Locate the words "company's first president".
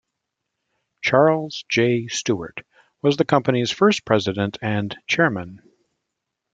3.23-4.57